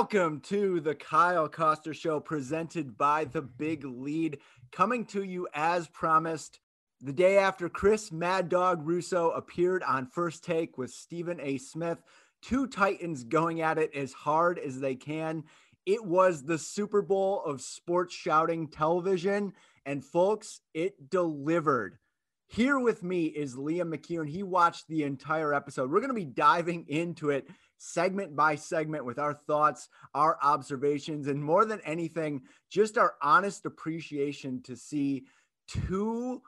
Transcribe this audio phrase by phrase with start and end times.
[0.00, 4.38] Welcome to the Kyle Koster Show presented by The Big Lead,
[4.72, 6.58] coming to you as promised
[7.02, 11.58] the day after Chris Mad Dog Russo appeared on First Take with Stephen A.
[11.58, 11.98] Smith.
[12.40, 15.44] Two Titans going at it as hard as they can.
[15.84, 19.52] It was the Super Bowl of sports shouting television.
[19.84, 21.98] And folks, it delivered.
[22.46, 24.26] Here with me is Liam McKeown.
[24.26, 25.90] He watched the entire episode.
[25.90, 27.46] We're going to be diving into it
[27.80, 33.66] segment by segment with our thoughts, our observations, and more than anything, just our honest
[33.66, 35.24] appreciation to see
[35.66, 36.42] two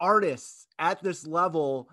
[0.00, 1.88] artists at this level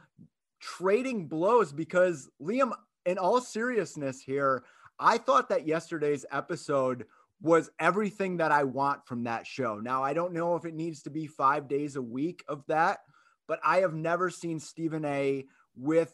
[0.59, 1.71] trading blows.
[1.71, 2.73] Because, Liam,
[3.05, 4.63] in all seriousness here,
[4.99, 7.05] I thought that yesterday's episode
[7.41, 9.79] was everything that I want from that show.
[9.79, 12.99] Now, I don't know if it needs to be five days a week of that
[13.47, 15.45] but I have never seen Stephen A
[15.75, 16.13] with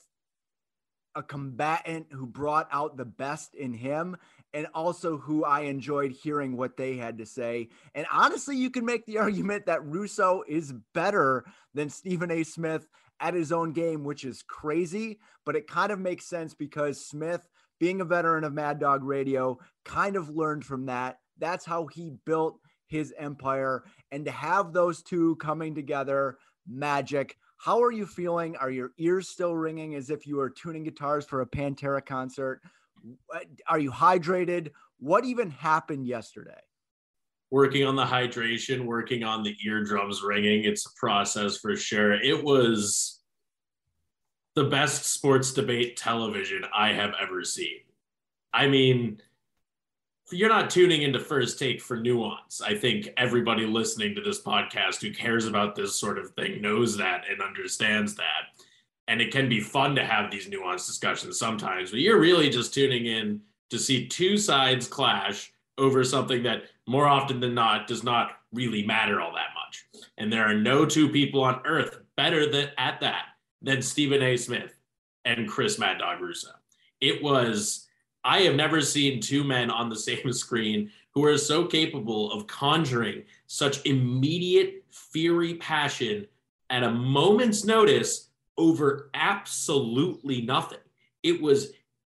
[1.16, 4.18] a combatant who brought out the best in him
[4.54, 7.70] and also who I enjoyed hearing what they had to say.
[7.96, 12.44] And honestly, you can make the argument that Russo is better than Stephen A.
[12.44, 12.88] Smith
[13.20, 17.48] at his own game, which is crazy, but it kind of makes sense because Smith,
[17.80, 21.20] being a veteran of Mad Dog Radio, kind of learned from that.
[21.38, 23.84] That's how he built his empire.
[24.12, 26.38] And to have those two coming together,
[26.68, 27.38] magic.
[27.64, 28.58] How are you feeling?
[28.58, 32.62] Are your ears still ringing as if you were tuning guitars for a Pantera concert?
[33.70, 34.72] Are you hydrated?
[35.00, 36.60] What even happened yesterday?
[37.52, 40.66] Working on the hydration, working on the eardrums ringing.
[40.66, 42.22] It's a process for sure.
[42.22, 43.22] It was
[44.56, 47.80] the best sports debate television I have ever seen.
[48.54, 49.22] I mean,
[50.34, 52.62] you're not tuning into first take for nuance.
[52.62, 56.98] I think everybody listening to this podcast who cares about this sort of thing knows
[56.98, 58.60] that and understands that.
[59.08, 62.74] And it can be fun to have these nuanced discussions sometimes, but you're really just
[62.74, 68.04] tuning in to see two sides clash over something that more often than not does
[68.04, 69.86] not really matter all that much.
[70.18, 73.26] And there are no two people on earth better than at that
[73.62, 74.38] than Stephen A.
[74.38, 74.74] Smith
[75.26, 76.50] and Chris Mad Dog Russo.
[77.02, 77.88] It was
[78.24, 82.48] I have never seen two men on the same screen who are so capable of
[82.48, 86.28] conjuring such immediate fiery passion
[86.70, 90.80] at a moment's notice over absolutely nothing.
[91.22, 91.74] It was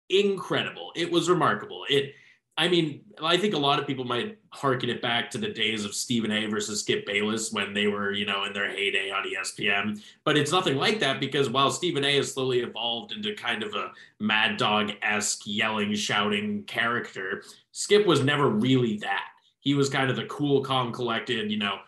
[0.09, 0.93] incredible.
[0.95, 1.85] It was remarkable.
[1.89, 2.15] It
[2.59, 5.85] I mean, I think a lot of people might harken it back to the days
[5.85, 9.25] of Stephen A versus Skip Bayless when they were, you know, in their heyday on
[9.25, 10.03] ESPN.
[10.25, 13.75] But it's nothing like that because while Stephen A has slowly evolved into kind of
[13.75, 17.43] a mad dog esque yelling, shouting character,
[17.73, 19.27] Skip was never really that.
[19.61, 21.79] He was kind of the cool, calm, collected, you know,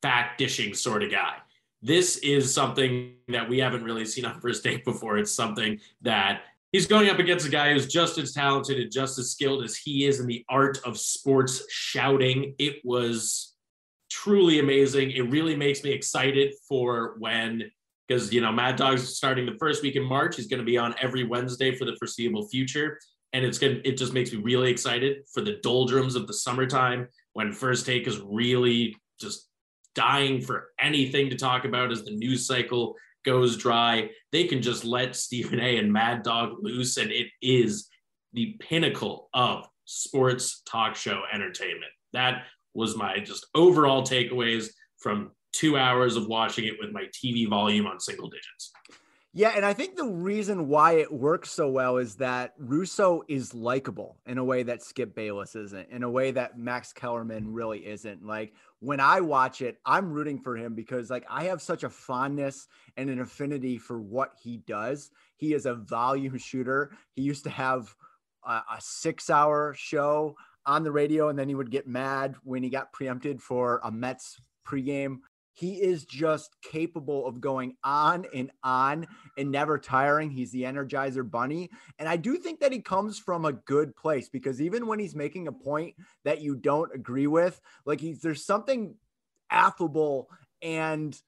[0.00, 1.36] fact dishing sort of guy.
[1.82, 5.18] This is something that we haven't really seen on first take before.
[5.18, 6.42] It's something that
[6.72, 9.76] he's going up against a guy who's just as talented and just as skilled as
[9.76, 12.54] he is in the art of sports shouting.
[12.58, 13.54] It was
[14.10, 15.12] truly amazing.
[15.12, 17.70] It really makes me excited for when,
[18.06, 20.36] because, you know, Mad Dog's starting the first week in March.
[20.36, 22.98] He's going to be on every Wednesday for the foreseeable future.
[23.34, 26.32] And it's going to, it just makes me really excited for the doldrums of the
[26.32, 29.48] summertime when First Take is really just
[29.94, 32.94] dying for anything to talk about as the news cycle
[33.24, 34.10] goes dry.
[34.32, 37.88] They can just let Stephen A and Mad Dog loose, and it is
[38.32, 41.92] the pinnacle of sports talk show entertainment.
[42.12, 42.44] That
[42.74, 44.68] was my just overall takeaways
[44.98, 48.72] from two hours of watching it with my TV volume on single digits.
[49.34, 53.52] Yeah, and I think the reason why it works so well is that Russo is
[53.52, 57.52] likable in a way that Skip Bayless isn't, in a way that Max Kellerman mm-hmm.
[57.52, 58.24] really isn't.
[58.24, 61.90] Like when I watch it, I'm rooting for him because like I have such a
[61.90, 65.10] fondness and an affinity for what he does.
[65.36, 66.92] He is a volume shooter.
[67.12, 67.94] He used to have
[68.46, 72.62] a, a six hour show on the radio, and then he would get mad when
[72.62, 75.18] he got preempted for a Mets pregame
[75.58, 80.30] he is just capable of going on and on and never tiring.
[80.30, 81.68] He's the energizer bunny.
[81.98, 85.16] And I do think that he comes from a good place because even when he's
[85.16, 88.94] making a point that you don't agree with, like he's there's something
[89.50, 90.30] affable
[90.62, 91.20] and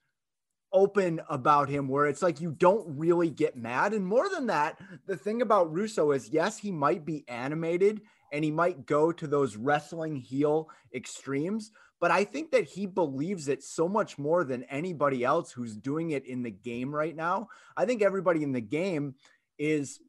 [0.71, 3.93] open about him where it's like you don't really get mad.
[3.93, 7.99] And more than that, the thing about Russo is yes, he might be animated
[8.31, 13.47] and he might go to those wrestling heel extremes, but I think that he believes
[13.47, 17.47] it so much more than anybody else who's doing it in the game right now.
[17.77, 19.13] I think everybody in the game
[19.59, 19.99] is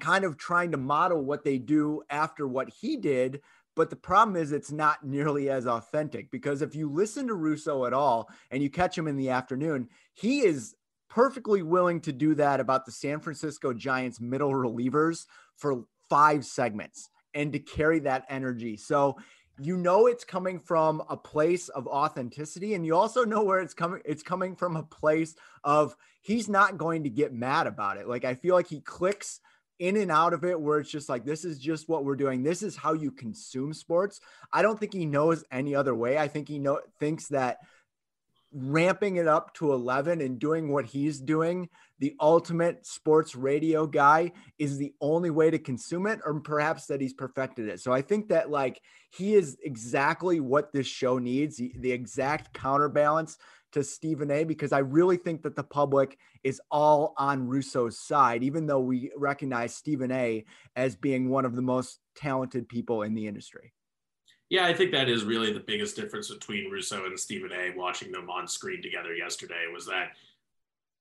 [0.00, 3.42] kind of trying to model what they do after what he did.
[3.76, 7.84] But the problem is, it's not nearly as authentic because if you listen to Russo
[7.84, 10.74] at all and you catch him in the afternoon, he is
[11.10, 15.26] perfectly willing to do that about the San Francisco Giants middle relievers
[15.56, 18.76] for five segments and to carry that energy.
[18.76, 19.16] So
[19.62, 23.74] you know it's coming from a place of authenticity and you also know where it's
[23.74, 25.34] coming it's coming from a place
[25.64, 28.08] of he's not going to get mad about it.
[28.08, 29.40] Like i feel like he clicks
[29.80, 32.42] in and out of it where it's just like this is just what we're doing.
[32.42, 34.20] This is how you consume sports.
[34.52, 36.18] I don't think he knows any other way.
[36.18, 37.58] I think he know thinks that
[38.52, 41.70] ramping it up to 11 and doing what he's doing,
[42.00, 47.00] the ultimate sports radio guy is the only way to consume it, or perhaps that
[47.00, 47.80] he's perfected it.
[47.80, 48.80] So I think that like
[49.10, 53.38] he is exactly what this show needs, the exact counterbalance
[53.72, 58.42] to Stephen A, because I really think that the public is all on Russo's side,
[58.42, 60.44] even though we recognize Stephen A
[60.74, 63.72] as being one of the most talented people in the industry.
[64.48, 67.72] Yeah, I think that is really the biggest difference between Russo and Stephen A.
[67.76, 70.16] Watching them on screen together yesterday was that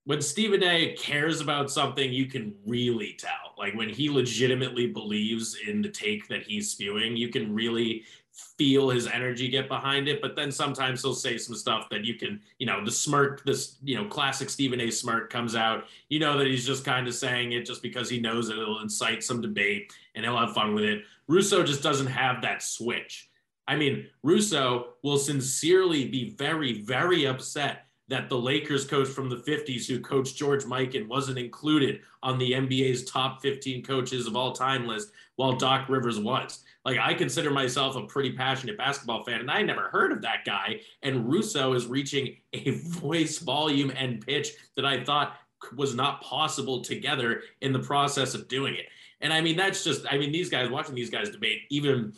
[0.09, 0.95] when Stephen A.
[0.97, 3.53] cares about something, you can really tell.
[3.59, 8.89] Like when he legitimately believes in the take that he's spewing, you can really feel
[8.89, 10.19] his energy get behind it.
[10.19, 13.75] But then sometimes he'll say some stuff that you can, you know, the smirk, this,
[13.83, 14.89] you know, classic Stephen A.
[14.89, 15.83] smirk comes out.
[16.09, 18.81] You know that he's just kind of saying it just because he knows that it'll
[18.81, 21.03] incite some debate and he'll have fun with it.
[21.27, 23.29] Russo just doesn't have that switch.
[23.67, 29.38] I mean, Russo will sincerely be very, very upset that the Lakers coach from the
[29.38, 34.51] 50s, who coached George Mikan, wasn't included on the NBA's top 15 coaches of all
[34.51, 36.63] time list, while Doc Rivers was.
[36.85, 40.44] Like, I consider myself a pretty passionate basketball fan, and I never heard of that
[40.45, 40.81] guy.
[41.03, 45.35] And Russo is reaching a voice volume and pitch that I thought
[45.75, 48.85] was not possible together in the process of doing it.
[49.21, 52.13] And I mean, that's just, I mean, these guys, watching these guys debate, even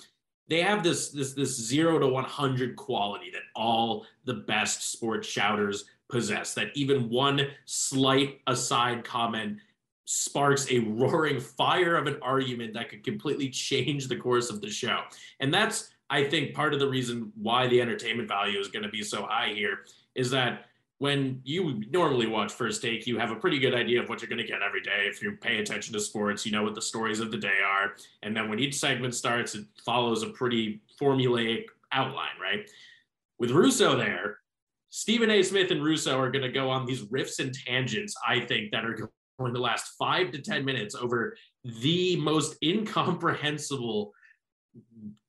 [0.51, 5.85] they have this this this zero to 100 quality that all the best sports shouters
[6.09, 9.57] possess that even one slight aside comment
[10.03, 14.69] sparks a roaring fire of an argument that could completely change the course of the
[14.69, 14.99] show.
[15.39, 18.89] And that's i think part of the reason why the entertainment value is going to
[18.89, 19.85] be so high here
[20.15, 20.65] is that
[21.01, 24.29] when you normally watch First Take, you have a pretty good idea of what you're
[24.29, 25.07] going to get every day.
[25.07, 27.93] If you pay attention to sports, you know what the stories of the day are.
[28.21, 32.69] And then when each segment starts, it follows a pretty formulaic outline, right?
[33.39, 34.37] With Russo there,
[34.91, 35.41] Stephen A.
[35.41, 38.85] Smith and Russo are going to go on these riffs and tangents, I think, that
[38.85, 44.11] are going to last five to 10 minutes over the most incomprehensible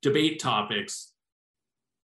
[0.02, 1.14] debate topics.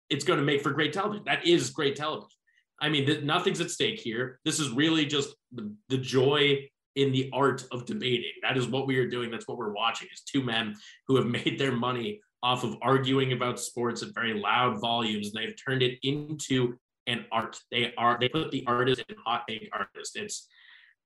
[0.08, 1.24] It's going to make for great television.
[1.26, 2.37] That is great television.
[2.80, 4.38] I mean, th- nothing's at stake here.
[4.44, 8.32] This is really just the, the joy in the art of debating.
[8.42, 9.30] That is what we are doing.
[9.30, 10.74] That's what we're watching is two men
[11.06, 15.32] who have made their money off of arguing about sports at very loud volumes.
[15.34, 17.58] And they've turned it into an art.
[17.70, 20.16] They are, they put the artist in hot take artist.
[20.16, 20.46] It's,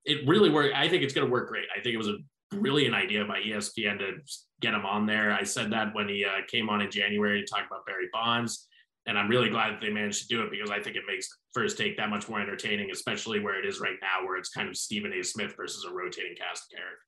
[0.04, 0.74] it really worked.
[0.74, 1.66] I think it's going to work great.
[1.74, 2.18] I think it was a
[2.50, 4.12] brilliant idea by ESPN to
[4.60, 5.32] get him on there.
[5.32, 8.68] I said that when he uh, came on in January to talk about Barry Bonds
[9.06, 11.28] and I'm really glad that they managed to do it because I think it makes
[11.52, 14.68] first take that much more entertaining, especially where it is right now, where it's kind
[14.68, 15.22] of Stephen A.
[15.24, 16.98] Smith versus a rotating cast of characters.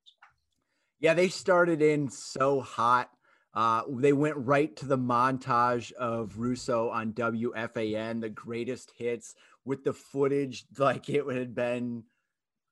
[1.01, 3.11] Yeah, they started in so hot
[3.55, 9.35] Uh, they went right to the montage of Russo on WFAN, the greatest hits
[9.65, 12.03] with the footage like it had been.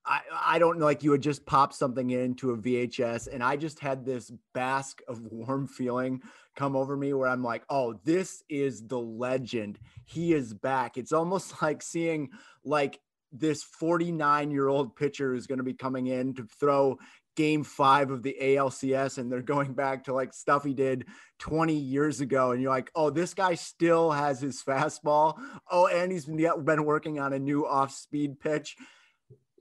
[0.05, 3.55] I, I don't know, like you had just popped something into a VHS, and I
[3.55, 6.21] just had this bask of warm feeling
[6.55, 9.79] come over me where I'm like, oh, this is the legend.
[10.05, 10.97] He is back.
[10.97, 12.29] It's almost like seeing
[12.63, 12.99] like
[13.31, 16.99] this 49 year old pitcher who's going to be coming in to throw
[17.35, 21.05] game five of the ALCS and they're going back to like stuff he did
[21.39, 22.51] 20 years ago.
[22.51, 25.39] And you're like, oh, this guy still has his fastball.
[25.71, 28.75] Oh, and he's been working on a new off speed pitch.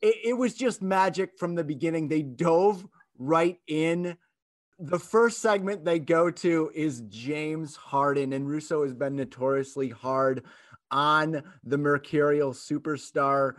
[0.02, 2.08] It, it was just magic from the beginning.
[2.08, 2.86] They dove
[3.18, 4.16] right in.
[4.78, 10.44] The first segment they go to is James Harden, and Russo has been notoriously hard
[10.90, 13.54] on the Mercurial superstar.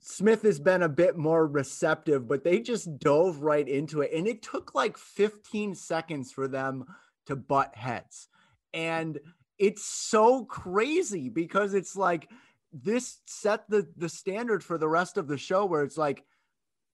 [0.00, 4.10] Smith has been a bit more receptive, but they just dove right into it.
[4.14, 6.84] And it took like 15 seconds for them
[7.26, 8.28] to butt heads.
[8.74, 9.18] And
[9.58, 12.28] it's so crazy because it's like
[12.72, 16.24] this set the the standard for the rest of the show where it's like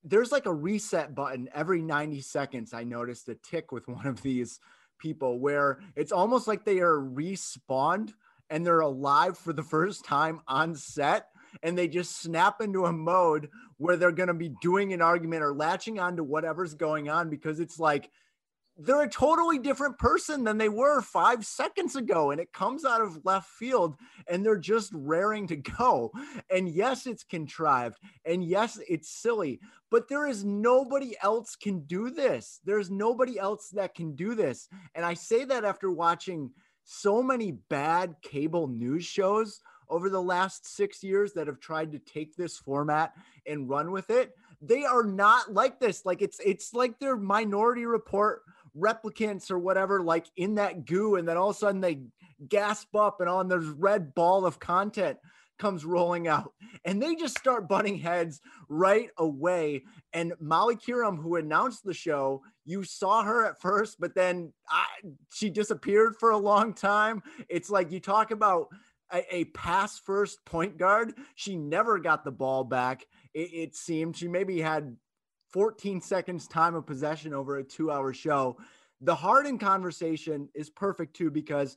[0.03, 2.73] there's like a reset button every 90 seconds.
[2.73, 4.59] I noticed a tick with one of these
[4.99, 8.13] people where it's almost like they are respawned
[8.49, 11.27] and they're alive for the first time on set
[11.63, 15.43] and they just snap into a mode where they're going to be doing an argument
[15.43, 18.09] or latching on to whatever's going on because it's like
[18.77, 22.31] they're a totally different person than they were five seconds ago.
[22.31, 23.95] And it comes out of left field
[24.27, 26.11] and they're just raring to go.
[26.51, 27.97] And yes, it's contrived.
[28.25, 32.59] And yes, it's silly, but there is nobody else can do this.
[32.65, 34.67] There's nobody else that can do this.
[34.93, 36.51] And I say that after watching
[36.83, 41.99] so many bad cable news shows over the last six years that have tried to
[41.99, 43.13] take this format
[43.45, 44.35] and run with it.
[44.61, 46.05] They are not like this.
[46.05, 48.41] Like it's it's like they're minority report
[48.77, 52.01] replicants or whatever, like in that goo, and then all of a sudden they
[52.47, 55.17] gasp up and on this red ball of content
[55.57, 56.53] comes rolling out
[56.85, 59.83] and they just start butting heads right away.
[60.13, 64.85] And Molly Qerim, who announced the show, you saw her at first, but then I,
[65.33, 67.23] she disappeared for a long time.
[67.49, 68.67] It's like you talk about
[69.11, 71.13] a, a, pass first point guard.
[71.35, 73.05] She never got the ball back.
[73.33, 74.97] It, it, seemed she maybe had
[75.57, 78.55] 14 seconds time of possession over a two hour show.
[79.01, 81.75] The Harden conversation is perfect too because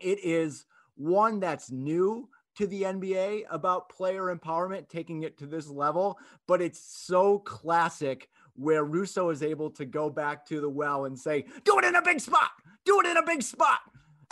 [0.00, 2.28] it is one that's new
[2.58, 6.16] to the NBA about player empowerment, taking it to this level,
[6.46, 11.18] but it's so classic where Russo is able to go back to the well and
[11.18, 12.52] say, do it in a big spot,
[12.84, 13.80] do it in a big spot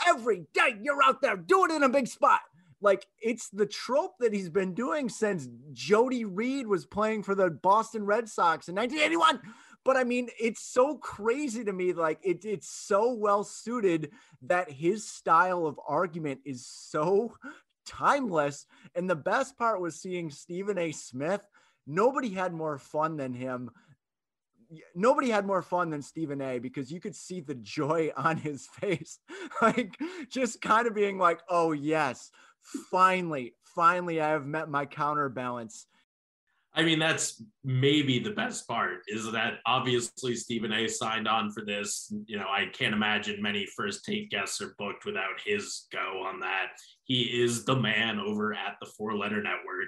[0.07, 2.41] every day you're out there do it in a big spot.
[2.81, 7.49] Like it's the trope that he's been doing since Jody Reed was playing for the
[7.49, 9.41] Boston Red Sox in 1981.
[9.83, 11.93] But I mean, it's so crazy to me.
[11.93, 14.11] Like it, it's so well suited
[14.43, 17.33] that his style of argument is so
[17.85, 18.65] timeless.
[18.95, 20.91] And the best part was seeing Stephen A.
[20.91, 21.41] Smith.
[21.87, 23.69] Nobody had more fun than him
[24.95, 28.67] nobody had more fun than Stephen A because you could see the joy on his
[28.67, 29.19] face.
[29.61, 29.97] like
[30.29, 32.31] just kind of being like, oh, yes,
[32.91, 35.87] finally, finally, I have met my counterbalance.
[36.77, 41.63] I mean, that's maybe the best part is that obviously Stephen A signed on for
[41.63, 42.13] this.
[42.27, 46.41] You know, I can't imagine many first take guests are booked without his go on
[46.41, 46.71] that.
[47.05, 49.87] He is the man over at the four letter network.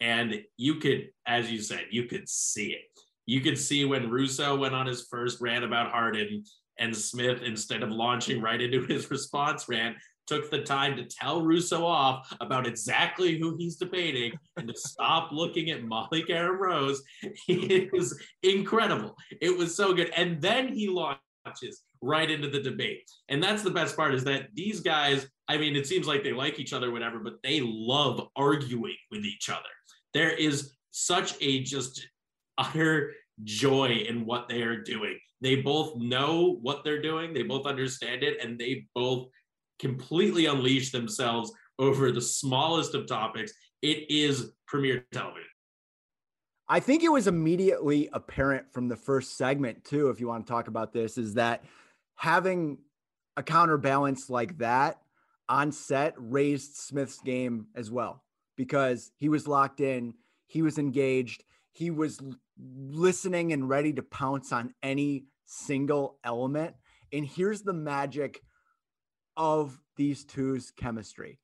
[0.00, 2.82] And you could, as you said, you could see it
[3.26, 6.44] you could see when Russo went on his first rant about Harden
[6.78, 11.42] and Smith, instead of launching right into his response rant, took the time to tell
[11.42, 17.02] Russo off about exactly who he's debating and to stop looking at Molly Qerim Rose.
[17.48, 19.16] It was incredible.
[19.40, 20.10] It was so good.
[20.16, 23.10] And then he launches right into the debate.
[23.28, 26.32] And that's the best part is that these guys, I mean, it seems like they
[26.32, 29.60] like each other, whatever, but they love arguing with each other.
[30.12, 32.06] There is such a just
[32.58, 33.12] utter
[33.42, 35.18] joy in what they are doing.
[35.40, 39.28] They both know what they're doing, they both understand it, and they both
[39.78, 43.52] completely unleash themselves over the smallest of topics.
[43.82, 45.48] It is premier television.
[46.68, 50.50] I think it was immediately apparent from the first segment, too, if you want to
[50.50, 51.64] talk about this, is that
[52.16, 52.78] having
[53.36, 55.00] a counterbalance like that
[55.48, 58.22] on set raised Smith's game as well
[58.56, 60.14] because he was locked in,
[60.46, 62.20] he was engaged, he was
[62.58, 66.74] listening and ready to pounce on any single element.
[67.12, 68.40] And here's the magic
[69.36, 71.38] of these two's chemistry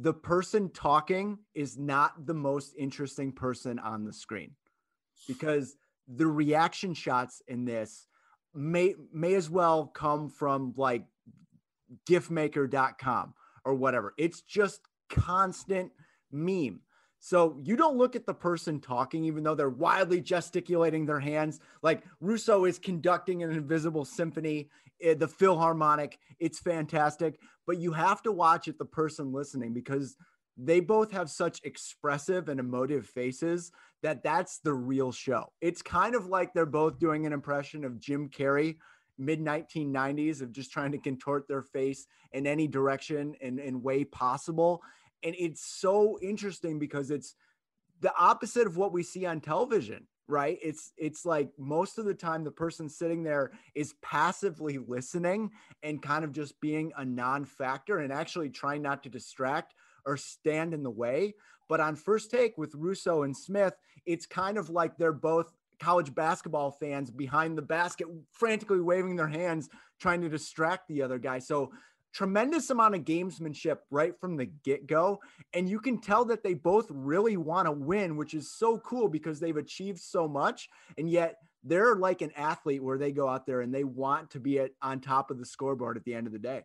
[0.00, 4.52] the person talking is not the most interesting person on the screen
[5.28, 5.76] because
[6.08, 8.06] the reaction shots in this
[8.54, 11.04] may may as well come from like
[12.08, 14.14] giftmaker.com or whatever.
[14.16, 14.80] It's just
[15.10, 15.92] constant
[16.32, 16.80] meme.
[17.18, 21.60] So you don't look at the person talking, even though they're wildly gesticulating their hands.
[21.82, 24.70] Like Russo is conducting an invisible symphony,
[25.02, 26.18] Eh, the Philharmonic.
[26.38, 27.38] It's fantastic.
[27.66, 30.16] But you have to watch it, the person listening, because
[30.56, 35.52] they both have such expressive and emotive faces that that's the real show.
[35.60, 38.76] It's kind of like they're both doing an impression of Jim Carrey
[39.18, 44.02] mid 1990s of just trying to contort their face in any direction and, and way
[44.02, 44.82] possible
[45.22, 47.34] and it's so interesting because it's
[48.00, 50.58] the opposite of what we see on television right?
[50.62, 55.50] It's it's like most of the time the person sitting there is passively listening
[55.82, 59.74] and kind of just being a non-factor and actually trying not to distract
[60.06, 61.34] or stand in the way.
[61.68, 63.74] But on first take with russo and smith
[64.06, 69.28] it's kind of like they're both college basketball fans behind the basket frantically waving their
[69.28, 69.68] hands
[69.98, 71.38] trying to distract the other guy.
[71.38, 71.72] So
[72.12, 75.20] tremendous amount of gamesmanship right from the get go.
[75.54, 79.08] And you can tell that they both really want to win, which is so cool
[79.08, 80.68] because they've achieved so much.
[80.98, 84.40] And yet they're like an athlete where they go out there and they want to
[84.40, 86.62] be at, on top of the scoreboard at the end of the day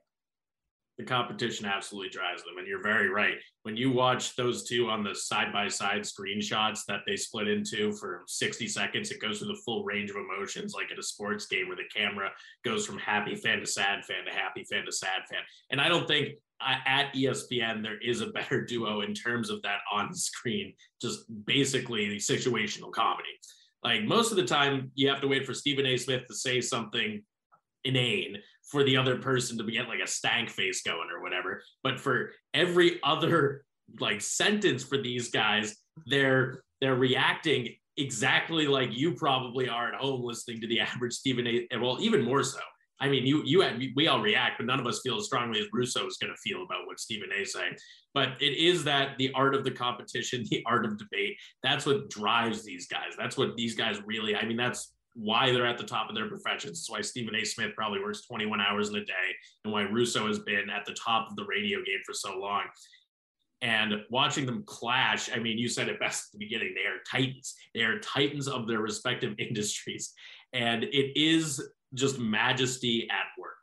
[0.98, 2.58] the competition absolutely drives them.
[2.58, 3.36] And you're very right.
[3.64, 7.92] When you watch those two on the side by side screenshots that they split into
[7.94, 11.48] for 60 seconds, it goes through the full range of emotions, like at a sports
[11.48, 12.30] game where the camera
[12.64, 15.42] goes from happy fan to sad fan to happy fan to sad fan.
[15.70, 19.62] And I don't think uh, at ESPN there is a better duo in terms of
[19.64, 23.30] that on screen, just basically the situational comedy.
[23.84, 25.98] Like most of the time, you have to wait for Stephen A.
[25.98, 27.22] Smith to say something
[27.84, 31.62] inane for the other person to get like a stank face going or whatever.
[31.84, 33.64] But for every other
[34.00, 40.24] like sentence for these guys, they're they're reacting exactly like you probably are at home
[40.24, 41.68] listening to the average Stephen A.
[41.80, 42.60] Well, even more so.
[43.00, 43.64] I mean, you you
[43.96, 46.38] we all react, but none of us feel as strongly as Russo is going to
[46.38, 47.44] feel about what Stephen A.
[47.44, 47.76] saying.
[48.14, 51.36] But it is that the art of the competition, the art of debate.
[51.62, 53.14] That's what drives these guys.
[53.18, 54.36] That's what these guys really.
[54.36, 56.80] I mean, that's why they're at the top of their professions.
[56.80, 57.46] It's why Stephen A.
[57.46, 60.94] Smith probably works 21 hours in a day and why Russo has been at the
[60.94, 62.64] top of the radio game for so long.
[63.62, 66.76] And watching them clash, I mean, you said it best at the beginning.
[66.76, 67.56] They are titans.
[67.74, 70.14] They are titans of their respective industries.
[70.54, 73.54] And it is just majesty at work.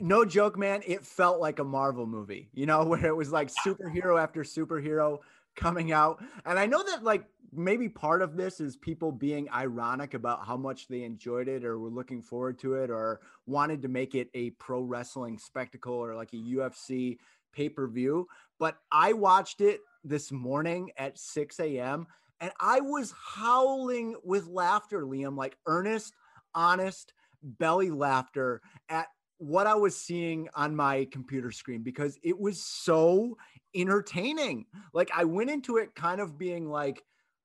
[0.00, 0.82] No joke, man.
[0.86, 5.18] It felt like a Marvel movie, you know, where it was like superhero after superhero
[5.56, 6.22] coming out.
[6.46, 10.56] And I know that like maybe part of this is people being ironic about how
[10.56, 14.28] much they enjoyed it or were looking forward to it or wanted to make it
[14.34, 17.18] a pro wrestling spectacle or like a UFC
[17.52, 18.26] pay per view.
[18.58, 22.06] But I watched it this morning at 6 a.m.
[22.40, 26.14] and I was howling with laughter, Liam, like earnest,
[26.54, 27.12] honest,
[27.42, 33.36] belly laughter at what I was seeing on my computer screen because it was so
[33.74, 34.66] entertaining.
[34.94, 37.02] Like I went into it kind of being like,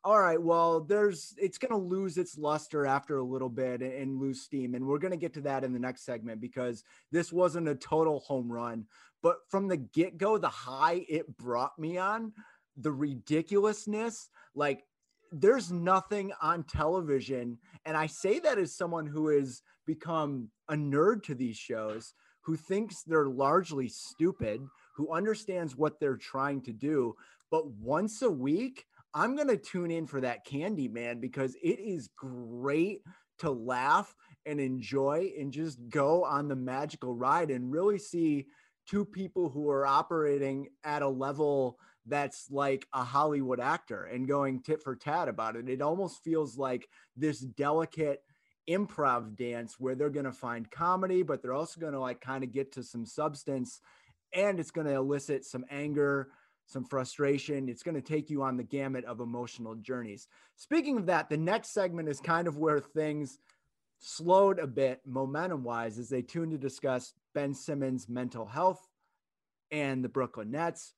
[0.07, 3.91] all right, well, there's it's going to lose its luster after a little bit and,
[3.91, 4.73] and lose steam.
[4.73, 7.75] And we're going to get to that in the next segment because this wasn't a
[7.75, 8.85] total home run.
[9.21, 12.31] But from the get go, the high it brought me on,
[12.77, 14.85] the ridiculousness, like
[15.33, 17.57] there's nothing on television.
[17.83, 22.55] And I say that as someone who has become a nerd to these shows, who
[22.55, 24.61] thinks they're largely stupid,
[24.95, 27.13] who understands what they're trying to do.
[27.51, 28.85] But once a week,
[29.17, 33.01] I'm going to tune in for that candy man because it is great
[33.39, 34.13] to laugh
[34.45, 38.45] and enjoy and just go on the magical ride and really see
[38.87, 44.61] two people who are operating at a level that's like a Hollywood actor and going
[44.61, 45.67] tit for tat about it.
[45.67, 48.21] It almost feels like this delicate
[48.69, 52.43] improv dance where they're going to find comedy, but they're also going to like kind
[52.43, 53.81] of get to some substance
[54.31, 56.29] and it's going to elicit some anger,
[56.67, 57.69] some frustration.
[57.69, 60.27] It's going to take you on the gamut of emotional journeys.
[60.57, 63.39] Speaking of that, the next segment is kind of where things
[63.99, 68.85] slowed a bit momentum wise as they tuned to discuss Ben Simmons' mental health
[69.71, 70.93] and the Brooklyn Nets.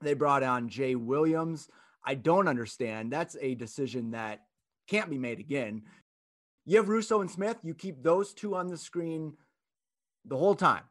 [0.00, 1.68] They brought on Jay Williams.
[2.04, 3.12] I don't understand.
[3.12, 4.40] That's a decision that
[4.88, 5.82] can't be made again.
[6.66, 7.58] You have Russo and Smith.
[7.62, 9.34] You keep those two on the screen
[10.24, 10.82] the whole time.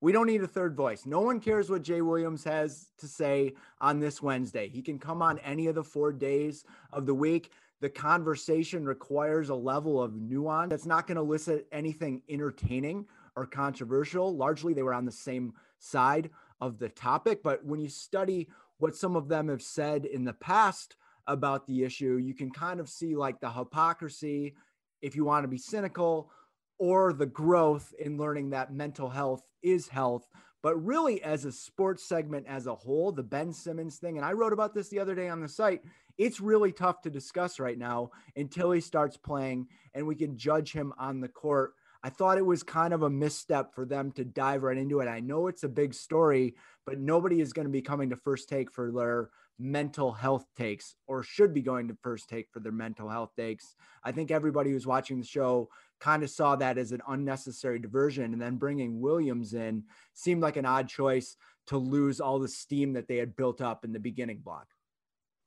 [0.00, 1.06] We don't need a third voice.
[1.06, 4.68] No one cares what Jay Williams has to say on this Wednesday.
[4.68, 7.50] He can come on any of the four days of the week.
[7.80, 13.06] The conversation requires a level of nuance that's not going to elicit anything entertaining
[13.36, 14.36] or controversial.
[14.36, 16.30] Largely, they were on the same side
[16.60, 17.42] of the topic.
[17.42, 21.84] But when you study what some of them have said in the past about the
[21.84, 24.54] issue, you can kind of see like the hypocrisy
[25.02, 26.30] if you want to be cynical,
[26.78, 30.28] or the growth in learning that mental health is health.
[30.62, 34.32] But really, as a sports segment as a whole, the Ben Simmons thing, and I
[34.32, 35.82] wrote about this the other day on the site,
[36.18, 40.72] it's really tough to discuss right now until he starts playing and we can judge
[40.72, 41.74] him on the court.
[42.06, 45.08] I thought it was kind of a misstep for them to dive right into it.
[45.08, 48.48] I know it's a big story, but nobody is going to be coming to first
[48.48, 52.70] take for their mental health takes or should be going to first take for their
[52.70, 53.74] mental health takes.
[54.04, 58.32] I think everybody who's watching the show kind of saw that as an unnecessary diversion.
[58.32, 59.82] And then bringing Williams in
[60.14, 63.84] seemed like an odd choice to lose all the steam that they had built up
[63.84, 64.68] in the beginning block.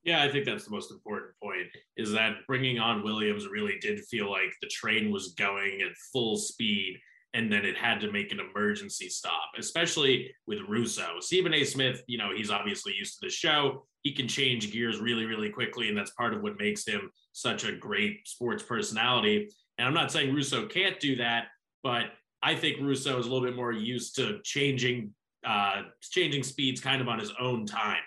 [0.03, 3.99] Yeah, I think that's the most important point is that bringing on Williams really did
[4.05, 6.99] feel like the train was going at full speed
[7.33, 11.19] and then it had to make an emergency stop, especially with Russo.
[11.19, 11.63] Stephen A.
[11.63, 13.85] Smith, you know, he's obviously used to the show.
[14.01, 17.65] He can change gears really, really quickly, and that's part of what makes him such
[17.65, 19.47] a great sports personality.
[19.77, 21.45] And I'm not saying Russo can't do that,
[21.83, 22.05] but
[22.41, 25.13] I think Russo is a little bit more used to changing
[25.45, 28.01] uh, changing speeds kind of on his own time.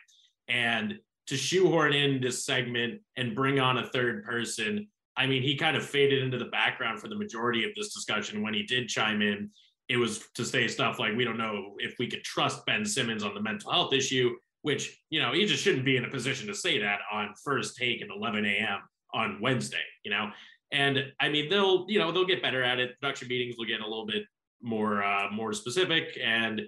[0.48, 0.98] And
[1.32, 5.78] to shoehorn in this segment and bring on a third person, I mean, he kind
[5.78, 8.42] of faded into the background for the majority of this discussion.
[8.42, 9.48] When he did chime in,
[9.88, 13.24] it was to say stuff like, we don't know if we could trust Ben Simmons
[13.24, 16.46] on the mental health issue, which, you know, he just shouldn't be in a position
[16.48, 18.80] to say that on first take at 11 a.m.
[19.14, 20.28] on Wednesday, you know?
[20.70, 23.00] And I mean, they'll, you know, they'll get better at it.
[23.00, 24.24] Production meetings will get a little bit
[24.60, 26.60] more, uh, more specific and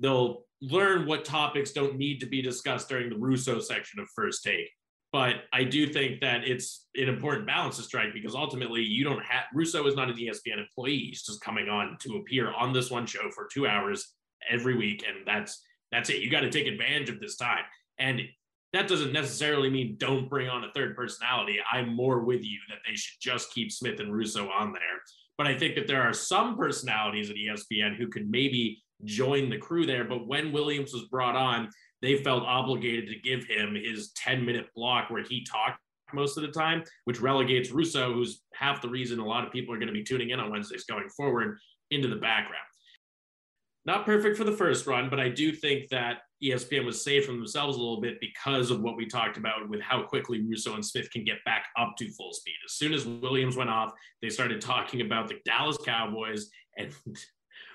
[0.00, 4.42] they'll learn what topics don't need to be discussed during the Russo section of first
[4.44, 4.68] take.
[5.12, 9.24] But I do think that it's an important balance to strike because ultimately you don't
[9.24, 10.98] have Russo is not an ESPN employee.
[10.98, 14.14] He's just coming on to appear on this one show for two hours
[14.48, 15.04] every week.
[15.08, 16.20] And that's that's it.
[16.20, 17.64] You got to take advantage of this time.
[17.98, 18.22] And
[18.72, 21.58] that doesn't necessarily mean don't bring on a third personality.
[21.72, 25.02] I'm more with you that they should just keep Smith and Russo on there.
[25.36, 29.58] But I think that there are some personalities at ESPN who could maybe join the
[29.58, 30.04] crew there.
[30.04, 31.70] But when Williams was brought on,
[32.02, 35.80] they felt obligated to give him his 10 minute block where he talked
[36.12, 39.74] most of the time, which relegates Russo, who's half the reason a lot of people
[39.74, 41.58] are going to be tuning in on Wednesdays going forward,
[41.90, 42.64] into the background.
[43.84, 47.36] Not perfect for the first run, but I do think that ESPN was saved from
[47.36, 50.84] themselves a little bit because of what we talked about with how quickly Russo and
[50.84, 52.54] Smith can get back up to full speed.
[52.64, 56.92] As soon as Williams went off, they started talking about the Dallas Cowboys and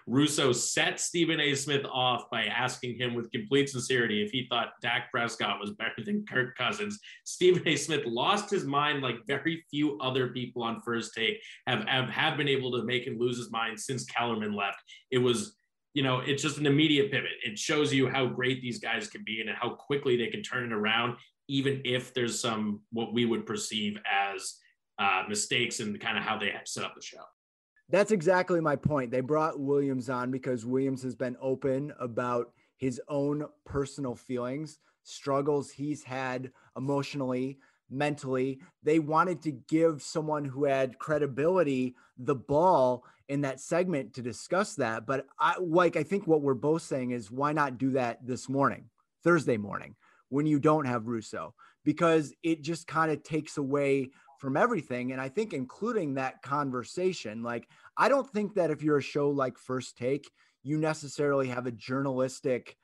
[0.07, 1.55] Russo set Stephen A.
[1.55, 6.03] Smith off by asking him with complete sincerity if he thought Dak Prescott was better
[6.03, 6.99] than Kirk Cousins.
[7.23, 7.75] Stephen A.
[7.75, 12.37] Smith lost his mind like very few other people on first take have, have, have
[12.37, 14.77] been able to make him lose his mind since Kellerman left.
[15.09, 15.55] It was,
[15.95, 17.31] you know, it's just an immediate pivot.
[17.43, 20.65] It shows you how great these guys can be and how quickly they can turn
[20.65, 21.15] it around,
[21.47, 24.57] even if there's some what we would perceive as
[24.99, 27.23] uh, mistakes and kind of how they set up the show.
[27.89, 29.11] That's exactly my point.
[29.11, 35.69] They brought Williams on because Williams has been open about his own personal feelings, struggles
[35.69, 38.59] he's had emotionally, mentally.
[38.83, 44.75] They wanted to give someone who had credibility the ball in that segment to discuss
[44.75, 45.05] that.
[45.05, 48.49] But I like I think what we're both saying is why not do that this
[48.49, 48.85] morning,
[49.23, 49.95] Thursday morning,
[50.29, 51.53] when you don't have Russo?
[51.83, 54.09] Because it just kind of takes away
[54.45, 55.11] from everything.
[55.11, 59.31] And I think including that conversation, like, I don't think that if you're a show
[59.31, 60.29] like First Take,
[60.61, 62.77] you necessarily have a journalistic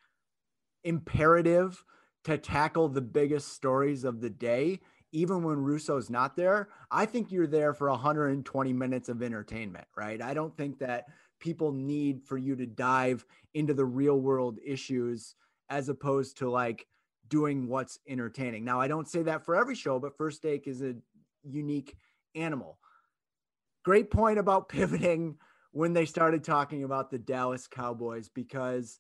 [0.84, 1.86] imperative
[2.24, 4.80] to tackle the biggest stories of the day,
[5.12, 6.70] even when Russo's not there.
[6.90, 10.20] I think you're there for 120 minutes of entertainment, right?
[10.20, 11.06] I don't think that
[11.40, 15.36] people need for you to dive into the real world issues
[15.70, 16.88] as opposed to like
[17.32, 18.66] doing what's entertaining.
[18.66, 20.96] Now, I don't say that for every show, but First Take is a
[21.44, 21.96] unique
[22.36, 22.78] animal.
[23.84, 25.38] Great point about pivoting
[25.72, 29.00] when they started talking about the Dallas Cowboys because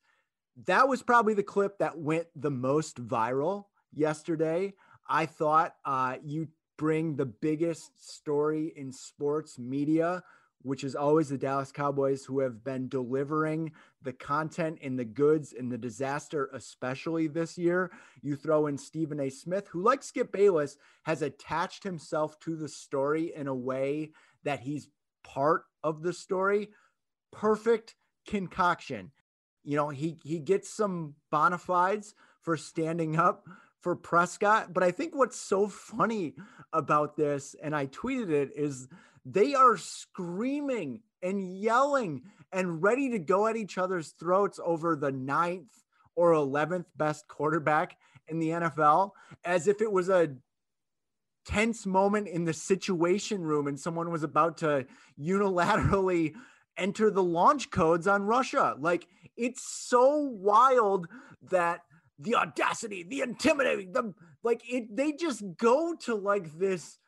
[0.66, 4.74] that was probably the clip that went the most viral yesterday.
[5.08, 10.24] I thought uh, you bring the biggest story in sports media
[10.64, 15.54] which is always the Dallas Cowboys who have been delivering the content and the goods
[15.54, 17.92] in the disaster, especially this year.
[18.22, 19.30] You throw in Stephen A.
[19.30, 24.12] Smith, who, like Skip Bayless, has attached himself to the story in a way
[24.44, 24.90] that he's
[25.24, 26.70] part of the story.
[27.32, 27.96] Perfect
[28.28, 29.12] concoction.
[29.64, 33.46] You know, he he gets some bona fides for standing up
[33.80, 36.36] for Prescott, but I think what's so funny
[36.72, 38.88] about this, and I tweeted it, is
[39.26, 45.12] they are screaming and yelling and ready to go at each other's throats over the
[45.12, 45.72] ninth
[46.16, 49.12] or 11th best quarterback in the NFL
[49.44, 50.36] as if it was a
[51.46, 54.86] tense moment in the situation room and someone was about to
[55.20, 56.34] unilaterally
[56.78, 58.76] enter the launch codes on Russia.
[58.80, 61.08] Like it's so wild
[61.50, 61.82] that
[62.20, 67.00] the audacity, the intimidating, the like it they just go to like this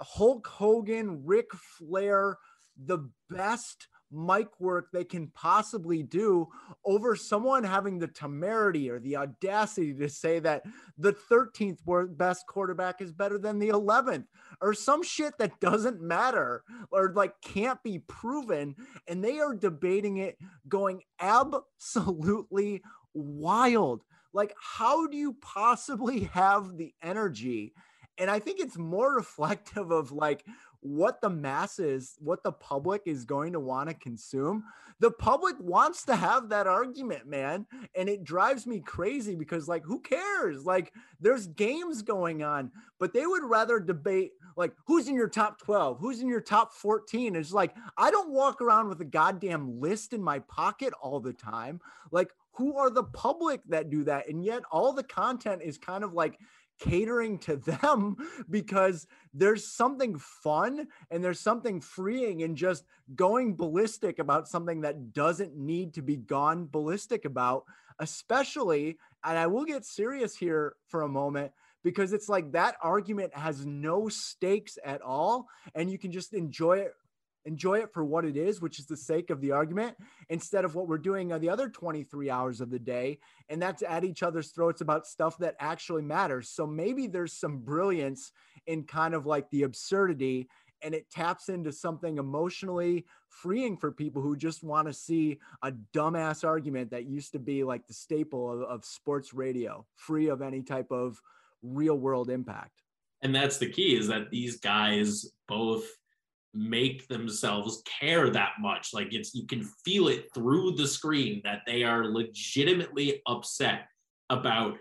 [0.00, 2.38] Hulk Hogan, Ric Flair,
[2.76, 6.46] the best mic work they can possibly do
[6.84, 10.62] over someone having the temerity or the audacity to say that
[10.96, 11.78] the 13th
[12.16, 14.26] best quarterback is better than the 11th
[14.60, 18.74] or some shit that doesn't matter or like can't be proven
[19.08, 20.36] and they are debating it
[20.68, 22.82] going absolutely
[23.14, 24.02] wild.
[24.32, 27.72] Like how do you possibly have the energy
[28.18, 30.44] and i think it's more reflective of like
[30.86, 34.64] what the masses, what the public is going to want to consume.
[35.00, 37.66] The public wants to have that argument, man.
[37.94, 40.64] And it drives me crazy because, like, who cares?
[40.64, 45.58] Like, there's games going on, but they would rather debate, like, who's in your top
[45.60, 45.98] 12?
[46.00, 47.36] Who's in your top 14?
[47.36, 51.34] It's like, I don't walk around with a goddamn list in my pocket all the
[51.34, 51.80] time.
[52.10, 54.28] Like, who are the public that do that?
[54.28, 56.38] And yet, all the content is kind of like,
[56.78, 58.16] catering to them
[58.50, 62.84] because there's something fun and there's something freeing in just
[63.14, 67.64] going ballistic about something that doesn't need to be gone ballistic about,
[67.98, 73.32] especially, and I will get serious here for a moment because it's like that argument
[73.34, 76.92] has no stakes at all and you can just enjoy it
[77.46, 79.96] enjoy it for what it is, which is the sake of the argument,
[80.28, 83.18] instead of what we're doing on the other 23 hours of the day.
[83.48, 86.50] And that's at each other's throats about stuff that actually matters.
[86.50, 88.32] So maybe there's some brilliance
[88.66, 90.48] in kind of like the absurdity
[90.82, 95.72] and it taps into something emotionally freeing for people who just want to see a
[95.94, 100.42] dumbass argument that used to be like the staple of, of sports radio, free of
[100.42, 101.20] any type of
[101.62, 102.82] real world impact.
[103.22, 105.86] And that's the key is that these guys both
[106.56, 108.94] make themselves care that much.
[108.94, 113.88] Like it's you can feel it through the screen that they are legitimately upset
[114.30, 114.76] about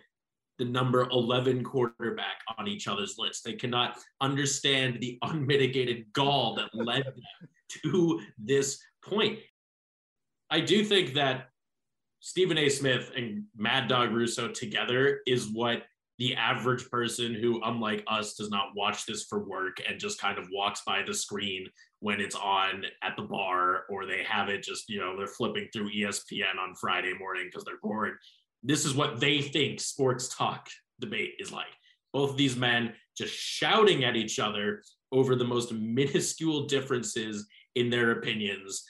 [0.58, 3.44] the number 11 quarterback on each other's list.
[3.44, 7.50] They cannot understand the unmitigated gall that led them
[7.84, 9.40] to this point.
[10.50, 11.50] I do think that
[12.22, 12.70] Stephen A.
[12.70, 15.84] Smith and Mad Dog Russo together is what
[16.18, 20.38] the average person who, unlike us, does not watch this for work and just kind
[20.38, 21.68] of walks by the screen
[22.00, 25.68] when it's on at the bar or they have it just, you know, they're flipping
[25.74, 28.14] through ESPN on Friday morning because they're bored.
[28.64, 31.66] This is what they think sports talk debate is like.
[32.14, 37.90] Both of these men just shouting at each other over the most minuscule differences in
[37.90, 38.86] their opinions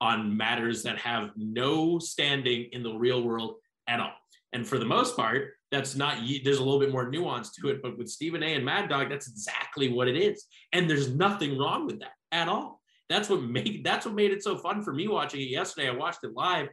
[0.00, 3.56] on matters that have no standing in the real world
[3.88, 4.12] at all.
[4.52, 7.82] And for the most part, that's not there's a little bit more nuance to it
[7.82, 10.46] but with stephen a and mad dog that's exactly what it is.
[10.72, 12.80] And there's nothing wrong with that at all.
[13.08, 15.88] That's what made that's what made it so fun for me watching it yesterday.
[15.88, 16.68] I watched it live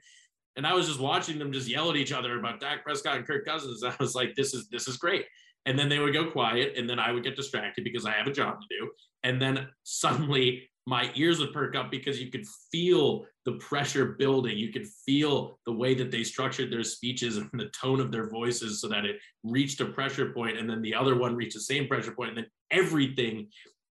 [0.58, 3.28] and i was just watching them just yell at each other about Dak Prescott and
[3.28, 3.84] Kirk Cousins.
[3.84, 5.26] I was like this is this is great.
[5.68, 8.28] And then they would go quiet and then i would get distracted because i have
[8.28, 8.92] a job to do.
[9.24, 14.58] And then suddenly my ears would perk up because you could feel the pressure building.
[14.58, 18.30] You could feel the way that they structured their speeches and the tone of their
[18.30, 21.62] voices so that it reached a pressure point and then the other one reached the
[21.62, 23.48] same pressure point and then everything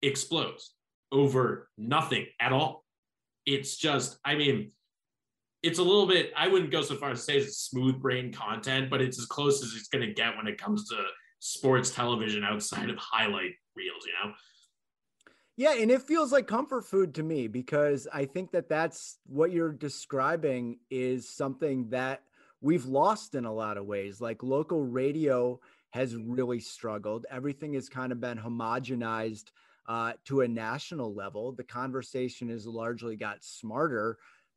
[0.03, 0.75] explodes
[1.13, 2.85] over nothing at all.
[3.47, 4.71] It's just, I mean,
[5.63, 8.33] it's a little bit, I wouldn't go so far as to say it's smooth brain
[8.33, 10.97] content, but it's as close as it's going to get when it comes to
[11.41, 14.35] sports television outside of highlight reels, you know?
[15.61, 19.53] Yeah, and it feels like comfort food to me because I think that that's what
[19.53, 22.23] you're describing is something that
[22.63, 24.23] we've lost in a lot of ways.
[24.23, 27.27] Like local radio has really struggled.
[27.31, 29.51] Everything has kind of been homogenized
[29.87, 31.53] uh, to a national level.
[31.53, 34.17] The conversation has largely got smarter.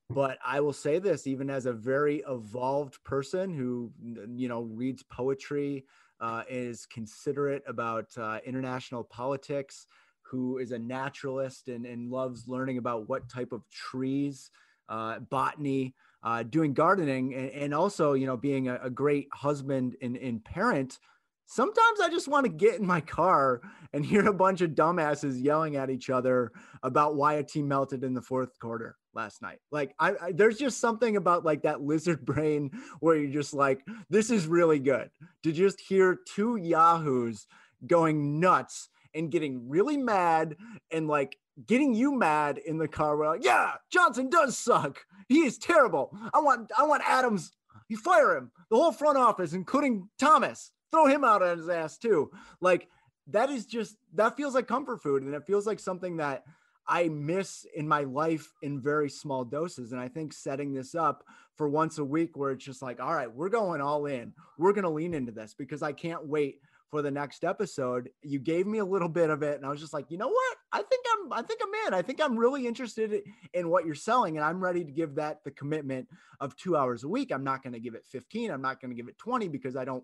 [0.09, 3.91] But I will say this, even as a very evolved person who,
[4.37, 5.83] you know, reads poetry,
[6.21, 9.87] uh, is considerate about uh, international politics,
[10.33, 14.49] who is a naturalist and, and loves learning about what type of trees,
[14.89, 15.93] uh, botany,
[16.23, 20.43] uh, doing gardening, and, and, also, you know, being a, a great husband and, and
[20.43, 20.97] parent.
[21.45, 23.61] Sometimes I just want to get in my car
[23.93, 28.03] and hear a bunch of dumbasses yelling at each other about why a team melted
[28.03, 29.59] in the fourth quarter last night.
[29.69, 33.85] Like I, I, there's just something about like that lizard brain where you're just like,
[34.09, 35.11] this is really good
[35.43, 37.45] to just hear two yahoos
[37.85, 40.55] going nuts and getting really mad
[40.91, 43.17] and like getting you mad in the car.
[43.17, 44.99] We're like, yeah, Johnson does suck.
[45.27, 46.15] He is terrible.
[46.33, 47.51] I want I want Adams.
[47.89, 48.51] You fire him.
[48.69, 52.31] The whole front office, including Thomas, throw him out on his ass too.
[52.61, 52.87] Like
[53.27, 56.43] that is just that feels like comfort food and it feels like something that
[56.87, 59.91] I miss in my life in very small doses.
[59.91, 61.23] And I think setting this up
[61.55, 64.33] for once a week where it's just like, all right, we're going all in.
[64.57, 66.59] We're going to lean into this because I can't wait
[66.93, 68.11] for the next episode.
[68.21, 70.27] You gave me a little bit of it and I was just like, "You know
[70.27, 70.57] what?
[70.71, 71.93] I think I'm I think I'm in.
[71.95, 75.43] I think I'm really interested in what you're selling and I'm ready to give that
[75.43, 76.07] the commitment
[76.39, 77.31] of 2 hours a week.
[77.31, 78.51] I'm not going to give it 15.
[78.51, 80.03] I'm not going to give it 20 because I don't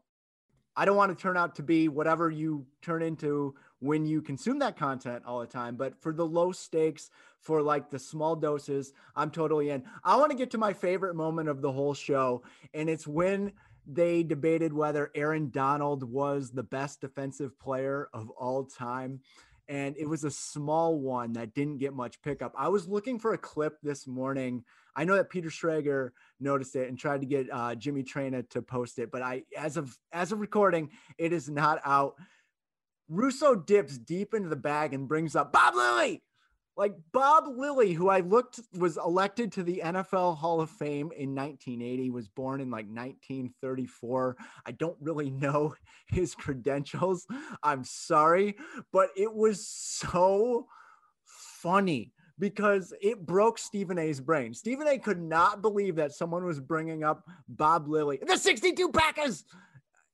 [0.76, 4.58] I don't want to turn out to be whatever you turn into when you consume
[4.60, 5.76] that content all the time.
[5.76, 9.84] But for the low stakes, for like the small doses, I'm totally in.
[10.04, 12.42] I want to get to my favorite moment of the whole show,
[12.74, 13.54] and it's when
[13.92, 19.22] they debated whether Aaron Donald was the best defensive player of all time.
[19.68, 22.54] And it was a small one that didn't get much pickup.
[22.58, 24.64] I was looking for a clip this morning.
[24.96, 28.62] I know that Peter Schrager noticed it and tried to get uh, Jimmy Traina to
[28.62, 32.16] post it, but I, as of as of recording, it is not out.
[33.08, 36.24] Russo dips deep into the bag and brings up Bob Lilly,
[36.80, 41.36] like Bob Lilly, who I looked was elected to the NFL Hall of Fame in
[41.36, 44.38] 1980, was born in like 1934.
[44.66, 45.76] I don't really know
[46.08, 47.28] his credentials.
[47.62, 48.56] I'm sorry,
[48.94, 50.68] but it was so
[51.26, 54.54] funny because it broke Stephen A's brain.
[54.54, 59.44] Stephen A could not believe that someone was bringing up Bob Lilly, the 62 Packers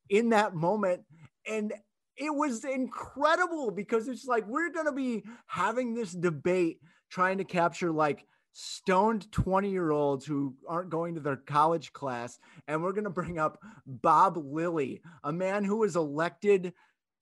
[0.09, 1.03] in that moment.
[1.47, 1.73] And
[2.17, 7.43] it was incredible because it's like we're going to be having this debate trying to
[7.43, 12.93] capture like stoned 20 year olds who aren't going to their college class and we're
[12.93, 16.73] going to bring up Bob Lilly a man who was elected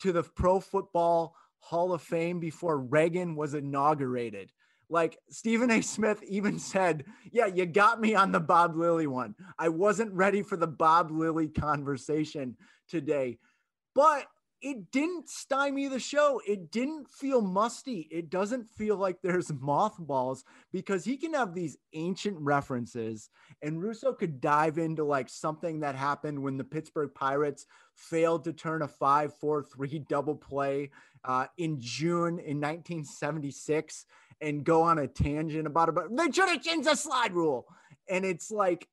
[0.01, 4.51] to the pro football hall of fame before Reagan was inaugurated
[4.89, 5.81] like Stephen A.
[5.81, 9.33] Smith even said, Yeah, you got me on the Bob Lilly one.
[9.57, 12.55] I wasn't ready for the Bob Lilly conversation
[12.87, 13.39] today.
[13.95, 14.25] But
[14.63, 16.41] it didn't stymie the show.
[16.47, 18.07] It didn't feel musty.
[18.09, 23.29] It doesn't feel like there's mothballs because he can have these ancient references
[23.61, 28.53] and Russo could dive into like something that happened when the Pittsburgh Pirates failed to
[28.53, 30.91] turn a 5 4 3 double play
[31.25, 34.05] uh, in June in 1976
[34.39, 35.95] and go on a tangent about it.
[35.95, 37.65] But they should have changed the slide rule.
[38.09, 38.87] And it's like,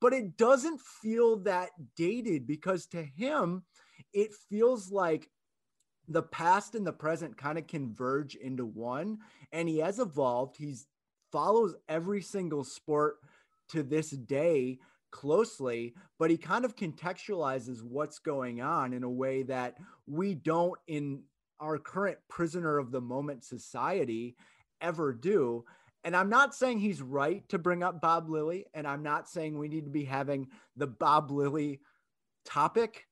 [0.00, 3.62] but it doesn't feel that dated because to him,
[4.12, 5.28] it feels like
[6.08, 9.18] the past and the present kind of converge into one.
[9.52, 10.56] And he has evolved.
[10.56, 10.86] He's
[11.30, 13.16] follows every single sport
[13.70, 14.78] to this day
[15.10, 20.78] closely but he kind of contextualizes what's going on in a way that we don't
[20.86, 21.22] in
[21.60, 24.36] our current prisoner of the moment society
[24.80, 25.64] ever do.
[26.04, 29.56] And I'm not saying he's right to bring up Bob Lilly, and I'm not saying
[29.56, 31.80] we need to be having the Bob Lilly
[32.44, 33.06] topic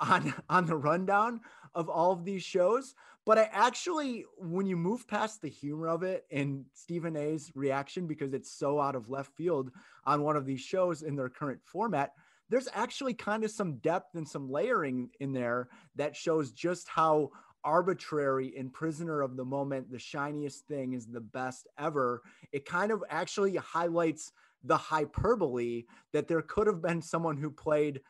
[0.00, 1.40] on on the rundown
[1.74, 6.02] of all of these shows but i actually when you move past the humor of
[6.02, 9.70] it and stephen a's reaction because it's so out of left field
[10.04, 12.12] on one of these shows in their current format
[12.48, 17.30] there's actually kind of some depth and some layering in there that shows just how
[17.66, 22.22] arbitrary and prisoner of the moment the shiniest thing is the best ever.
[22.52, 24.32] It kind of actually highlights
[24.62, 28.00] the hyperbole that there could have been someone who played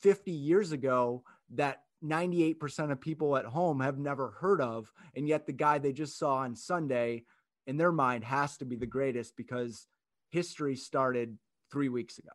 [0.00, 1.22] 50 years ago
[1.54, 4.92] that 98% of people at home have never heard of.
[5.14, 7.24] And yet the guy they just saw on Sunday,
[7.66, 9.86] in their mind, has to be the greatest because
[10.30, 11.38] history started
[11.72, 12.32] three weeks ago.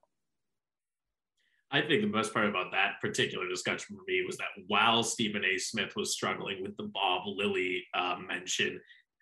[1.72, 5.44] I think the best part about that particular discussion for me was that while Stephen
[5.46, 5.60] A.
[5.60, 8.80] Smith was struggling with the Bob Lilly uh, mention,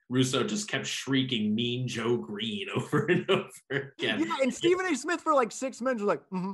[0.09, 4.19] Russo just kept shrieking "Mean Joe Greene" over and over again.
[4.19, 4.95] Yeah, and Stephen A.
[4.95, 6.53] Smith for like six minutes was like, mm-hmm,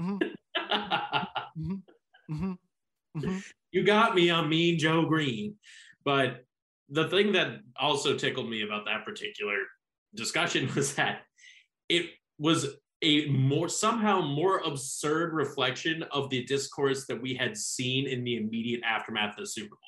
[0.00, 0.16] mm-hmm,
[1.60, 2.52] mm-hmm, mm-hmm.
[3.16, 3.38] Mm-hmm.
[3.72, 5.56] You got me on Mean Joe Greene.
[6.04, 6.44] But
[6.88, 9.56] the thing that also tickled me about that particular
[10.14, 11.22] discussion was that
[11.88, 12.66] it was
[13.02, 18.36] a more somehow more absurd reflection of the discourse that we had seen in the
[18.36, 19.78] immediate aftermath of the Super Bowl.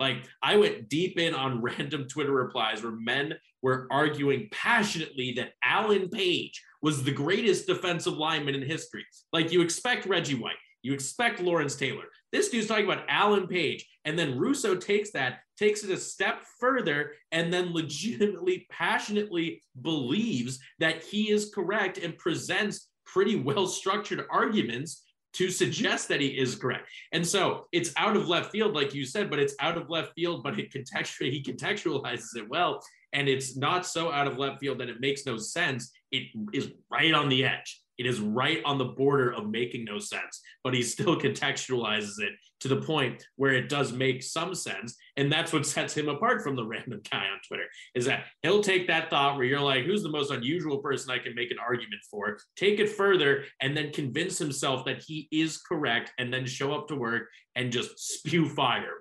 [0.00, 5.52] Like I went deep in on random Twitter replies where men were arguing passionately that
[5.64, 9.04] Alan Page was the greatest defensive lineman in history.
[9.32, 12.04] Like you expect Reggie White, you expect Lawrence Taylor.
[12.32, 13.86] This dude's talking about Alan Page.
[14.04, 20.58] And then Russo takes that, takes it a step further, and then legitimately, passionately believes
[20.78, 25.02] that he is correct and presents pretty well structured arguments
[25.36, 26.88] to suggest that he is correct.
[27.12, 30.12] And so it's out of left field, like you said, but it's out of left
[30.14, 32.80] field, but it contextually he contextualizes it well.
[33.12, 35.90] And it's not so out of left field that it makes no sense.
[36.10, 37.82] It is right on the edge.
[37.98, 42.32] It is right on the border of making no sense, but he still contextualizes it
[42.60, 44.96] to the point where it does make some sense.
[45.16, 48.62] And that's what sets him apart from the random guy on Twitter is that he'll
[48.62, 51.58] take that thought where you're like, who's the most unusual person I can make an
[51.58, 56.46] argument for, take it further, and then convince himself that he is correct, and then
[56.46, 58.94] show up to work and just spew fire.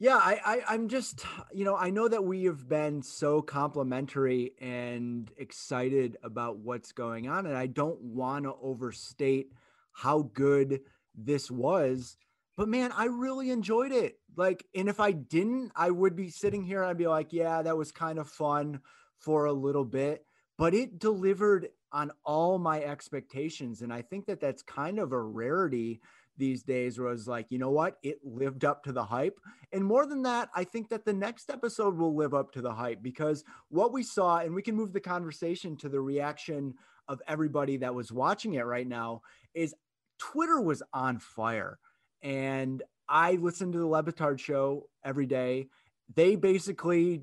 [0.00, 4.52] Yeah, I, I am just you know I know that we have been so complimentary
[4.60, 9.52] and excited about what's going on, and I don't want to overstate
[9.92, 10.80] how good
[11.14, 12.16] this was.
[12.56, 14.18] But man, I really enjoyed it.
[14.36, 16.82] Like, and if I didn't, I would be sitting here.
[16.82, 18.80] And I'd be like, yeah, that was kind of fun
[19.18, 20.26] for a little bit,
[20.58, 25.22] but it delivered on all my expectations, and I think that that's kind of a
[25.22, 26.00] rarity
[26.36, 27.98] these days where I was like, you know what?
[28.02, 29.38] It lived up to the hype.
[29.72, 32.72] And more than that, I think that the next episode will live up to the
[32.72, 36.74] hype because what we saw, and we can move the conversation to the reaction
[37.08, 39.22] of everybody that was watching it right now,
[39.54, 39.74] is
[40.18, 41.78] Twitter was on fire.
[42.22, 45.68] And I listen to the Le Batard show every day.
[46.14, 47.22] They basically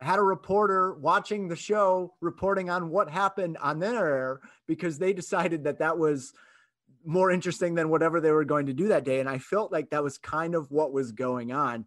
[0.00, 5.12] had a reporter watching the show reporting on what happened on their air because they
[5.12, 6.32] decided that that was–
[7.04, 9.20] more interesting than whatever they were going to do that day.
[9.20, 11.86] And I felt like that was kind of what was going on.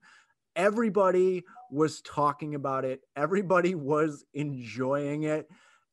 [0.55, 5.49] Everybody was talking about it, everybody was enjoying it.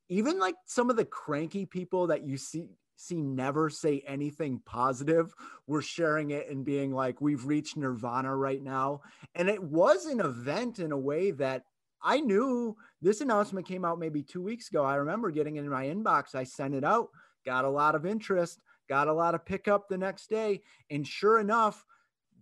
[0.08, 2.66] Even like some of the cranky people that you see
[2.96, 5.34] see never say anything positive
[5.66, 9.00] were sharing it and being like we've reached nirvana right now
[9.34, 11.64] and it was an event in a way that
[12.00, 15.68] I knew this announcement came out maybe 2 weeks ago I remember getting it in
[15.68, 17.08] my inbox I sent it out
[17.44, 20.60] got a lot of interest got a lot of pickup the next day.
[20.90, 21.84] And sure enough,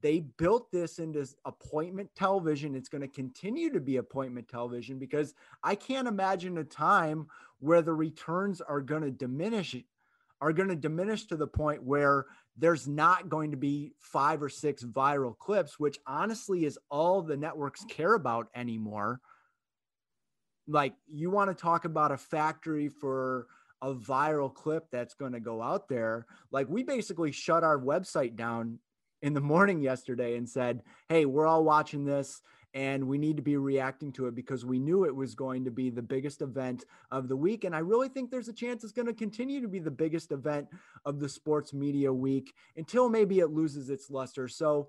[0.03, 2.75] they built this into appointment television.
[2.75, 7.27] It's going to continue to be appointment television because I can't imagine a time
[7.59, 9.77] where the returns are going to diminish
[10.41, 12.27] are going to diminish to the point where
[12.57, 17.37] there's not going to be five or six viral clips, which honestly is all the
[17.37, 19.21] networks care about anymore.
[20.67, 23.47] Like you want to talk about a factory for
[23.83, 26.27] a viral clip that's going to go out there.
[26.51, 28.79] Like we basically shut our website down
[29.23, 33.43] in the morning yesterday and said, "Hey, we're all watching this and we need to
[33.43, 36.85] be reacting to it because we knew it was going to be the biggest event
[37.11, 39.67] of the week and I really think there's a chance it's going to continue to
[39.67, 40.69] be the biggest event
[41.05, 44.89] of the sports media week until maybe it loses its luster." So,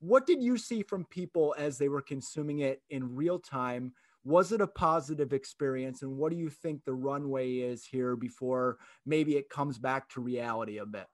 [0.00, 3.92] what did you see from people as they were consuming it in real time?
[4.28, 8.76] Was it a positive experience and what do you think the runway is here before
[9.06, 11.06] maybe it comes back to reality a bit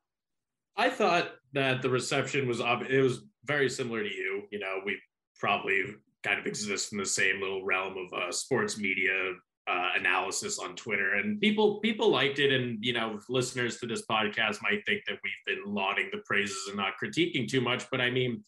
[0.77, 2.61] i thought that the reception was
[2.91, 4.99] it was very similar to you you know we
[5.39, 5.85] probably
[6.25, 9.13] kind of exist in the same little realm of uh, sports media
[9.67, 12.53] uh, analysis on Twitter, and people people liked it.
[12.53, 16.67] And you know, listeners to this podcast might think that we've been lauding the praises
[16.69, 17.89] and not critiquing too much.
[17.91, 18.45] But I mean,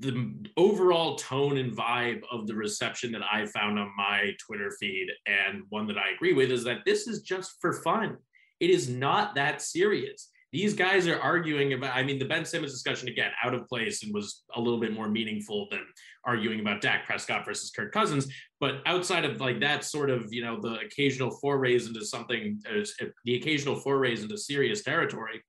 [0.00, 5.08] the overall tone and vibe of the reception that I found on my Twitter feed,
[5.26, 8.16] and one that I agree with, is that this is just for fun.
[8.60, 10.30] It is not that serious.
[10.52, 14.02] These guys are arguing about, I mean, the Ben Simmons discussion, again, out of place
[14.02, 15.86] and was a little bit more meaningful than
[16.24, 18.26] arguing about Dak Prescott versus Kirk Cousins.
[18.58, 22.84] But outside of like that sort of, you know, the occasional forays into something, uh,
[23.24, 25.40] the occasional forays into serious territory,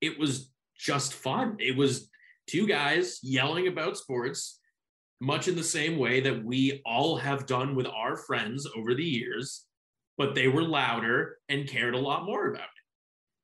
[0.00, 1.56] it was just fun.
[1.60, 2.10] It was
[2.46, 4.60] two guys yelling about sports,
[5.20, 9.04] much in the same way that we all have done with our friends over the
[9.04, 9.64] years,
[10.18, 12.68] but they were louder and cared a lot more about it.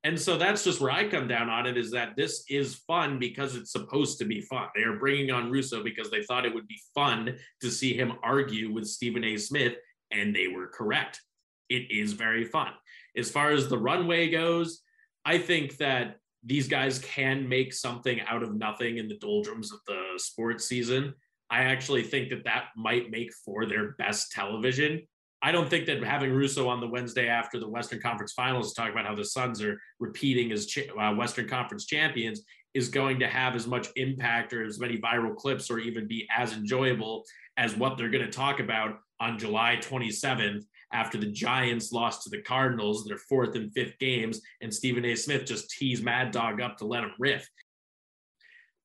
[0.03, 3.19] And so that's just where I come down on it is that this is fun
[3.19, 4.69] because it's supposed to be fun.
[4.75, 8.15] They are bringing on Russo because they thought it would be fun to see him
[8.23, 9.37] argue with Stephen A.
[9.37, 9.75] Smith,
[10.11, 11.21] and they were correct.
[11.69, 12.73] It is very fun.
[13.15, 14.81] As far as the runway goes,
[15.25, 19.81] I think that these guys can make something out of nothing in the doldrums of
[19.87, 21.15] the sports season.
[21.51, 25.03] I actually think that that might make for their best television.
[25.43, 28.81] I don't think that having Russo on the Wednesday after the Western Conference Finals to
[28.81, 32.43] talk about how the Suns are repeating as uh, Western Conference champions
[32.75, 36.29] is going to have as much impact or as many viral clips or even be
[36.35, 37.25] as enjoyable
[37.57, 40.63] as what they're going to talk about on July 27th
[40.93, 45.15] after the Giants lost to the Cardinals, their fourth and fifth games, and Stephen A.
[45.15, 47.49] Smith just teased Mad Dog up to let him riff.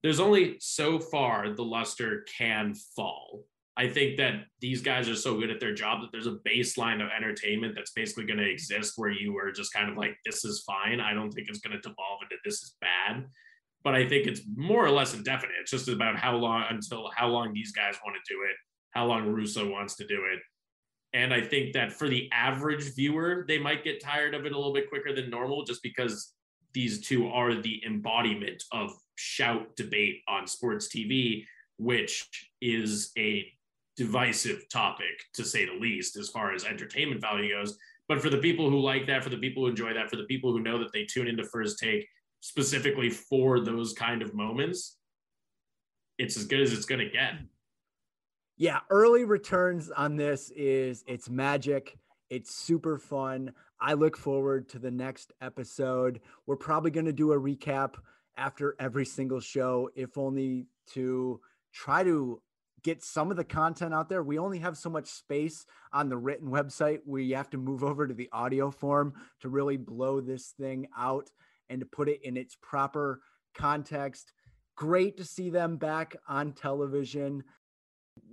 [0.04, 3.44] There's only so far the luster can fall.
[3.78, 7.04] I think that these guys are so good at their job that there's a baseline
[7.04, 10.46] of entertainment that's basically going to exist where you are just kind of like, this
[10.46, 11.02] is fine.
[11.02, 13.26] I don't think it's going to devolve into this is bad.
[13.84, 15.56] But I think it's more or less indefinite.
[15.62, 18.56] It's just about how long until how long these guys want to do it,
[18.92, 20.40] how long Russo wants to do it
[21.16, 24.56] And I think that for the average viewer, they might get tired of it a
[24.58, 26.34] little bit quicker than normal just because
[26.74, 31.46] these two are the embodiment of shout debate on sports TV,
[31.78, 33.48] which is a
[33.96, 37.78] divisive topic to say the least as far as entertainment value goes.
[38.10, 40.26] But for the people who like that, for the people who enjoy that, for the
[40.26, 42.06] people who know that they tune into First Take
[42.42, 44.98] specifically for those kind of moments,
[46.18, 47.36] it's as good as it's going to get.
[48.58, 51.98] Yeah, early returns on this is it's magic.
[52.30, 53.52] It's super fun.
[53.82, 56.22] I look forward to the next episode.
[56.48, 57.96] We're probably going to do a recap
[58.38, 61.42] after every single show, if only to
[61.74, 62.42] try to
[62.82, 64.24] get some of the content out there.
[64.24, 67.00] We only have so much space on the written website.
[67.06, 71.30] We have to move over to the audio form to really blow this thing out
[71.70, 73.20] and to put it in its proper
[73.54, 74.32] context.
[74.78, 77.44] Great to see them back on television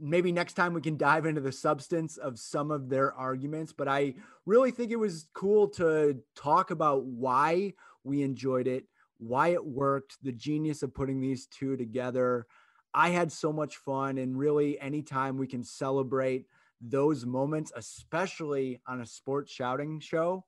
[0.00, 3.88] maybe next time we can dive into the substance of some of their arguments but
[3.88, 4.14] i
[4.46, 7.72] really think it was cool to talk about why
[8.04, 8.84] we enjoyed it
[9.22, 12.44] why it worked the genius of putting these two together.
[12.92, 16.46] I had so much fun and really anytime we can celebrate
[16.80, 20.44] those moments especially on a sports shouting show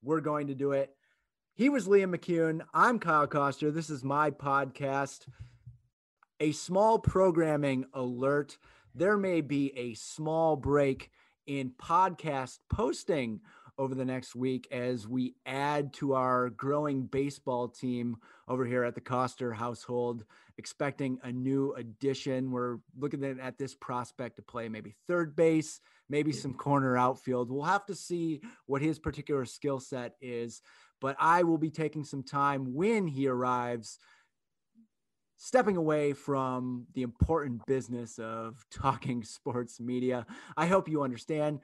[0.00, 0.90] we're going to do it.
[1.54, 5.26] He was Liam McKeone i'm Kyle Koster this is my podcast
[6.40, 8.56] a small programming alert.
[8.94, 11.10] There may be a small break
[11.46, 13.40] in podcast posting
[13.76, 18.16] over the next week as we add to our growing baseball team
[18.48, 20.24] over here at the Koster household,
[20.58, 22.50] expecting a new addition.
[22.50, 27.50] We're looking at this prospect to play maybe third base, maybe some corner outfield.
[27.50, 30.62] We'll have to see what his particular skill set is,
[31.00, 33.98] but I will be taking some time when he arrives
[35.42, 40.26] stepping away from the important business of talking sports media.
[40.54, 41.60] I hope you understand.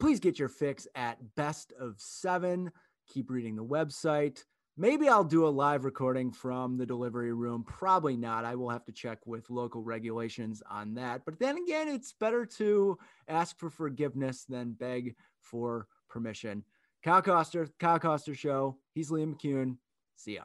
[0.00, 2.72] Please get your fix at best of seven.
[3.12, 4.42] Keep reading the website.
[4.78, 7.64] Maybe I'll do a live recording from the delivery room.
[7.64, 8.46] Probably not.
[8.46, 11.20] I will have to check with local regulations on that.
[11.26, 12.96] But then again, it's better to
[13.28, 16.64] ask for forgiveness than beg for permission.
[17.04, 18.78] Kyle Koster, Kyle Koster Show.
[18.94, 19.76] He's Liam McKeone.
[20.16, 20.44] See ya.